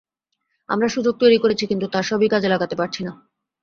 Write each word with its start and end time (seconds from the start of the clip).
আমরা 0.69 0.87
সুযোগ 0.87 1.13
তৈরি 1.17 1.37
করছি, 1.37 1.63
কিন্তু 1.65 1.85
তার 1.87 2.03
সবই 2.03 2.27
কাজে 2.29 2.47
লাগাতে 2.49 2.75
পারছি 2.75 3.01
না। 3.03 3.13